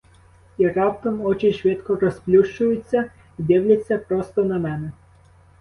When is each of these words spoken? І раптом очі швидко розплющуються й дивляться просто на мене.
І 0.57 0.67
раптом 0.67 1.21
очі 1.25 1.53
швидко 1.53 1.95
розплющуються 1.95 3.09
й 3.39 3.43
дивляться 3.43 3.97
просто 3.97 4.43
на 4.43 4.59
мене. 4.59 4.91